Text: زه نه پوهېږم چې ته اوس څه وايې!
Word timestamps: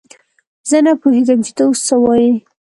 زه 0.69 0.77
نه 0.85 0.93
پوهېږم 1.01 1.39
چې 1.45 1.51
ته 1.57 1.63
اوس 1.67 1.79
څه 1.87 1.95
وايې! 2.03 2.31